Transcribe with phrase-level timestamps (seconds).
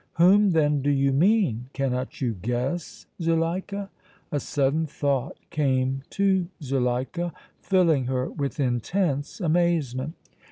[0.13, 3.91] "Whom then do you mean?" "Cannot you guess, Zuleika?"
[4.31, 10.15] A sudden thought came to Zuleika, filling her with intense amazement.